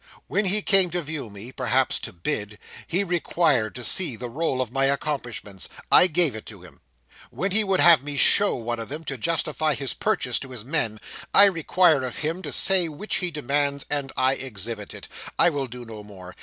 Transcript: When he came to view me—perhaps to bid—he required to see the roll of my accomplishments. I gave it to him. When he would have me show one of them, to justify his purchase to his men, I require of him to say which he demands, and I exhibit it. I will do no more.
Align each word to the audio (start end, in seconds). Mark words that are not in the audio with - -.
When 0.25 0.45
he 0.45 0.63
came 0.63 0.89
to 0.89 1.03
view 1.03 1.29
me—perhaps 1.29 1.99
to 1.99 2.11
bid—he 2.11 3.03
required 3.03 3.75
to 3.75 3.83
see 3.83 4.15
the 4.15 4.31
roll 4.31 4.59
of 4.59 4.71
my 4.71 4.85
accomplishments. 4.85 5.69
I 5.91 6.07
gave 6.07 6.35
it 6.35 6.47
to 6.47 6.63
him. 6.63 6.81
When 7.29 7.51
he 7.51 7.63
would 7.63 7.79
have 7.81 8.01
me 8.01 8.17
show 8.17 8.55
one 8.55 8.79
of 8.79 8.89
them, 8.89 9.03
to 9.03 9.15
justify 9.19 9.75
his 9.75 9.93
purchase 9.93 10.39
to 10.39 10.49
his 10.49 10.65
men, 10.65 10.99
I 11.35 11.43
require 11.45 12.01
of 12.03 12.15
him 12.15 12.41
to 12.41 12.51
say 12.51 12.89
which 12.89 13.17
he 13.17 13.29
demands, 13.29 13.85
and 13.91 14.11
I 14.17 14.33
exhibit 14.33 14.95
it. 14.95 15.07
I 15.37 15.51
will 15.51 15.67
do 15.67 15.85
no 15.85 16.03
more. 16.03 16.35